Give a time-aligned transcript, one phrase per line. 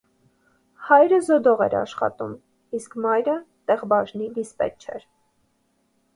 [0.85, 2.31] Հայրը զոդագործ էր աշխատում,
[2.79, 3.37] իսկ մայրը՝
[3.73, 5.07] տեխբաժնի դիսպետչեր։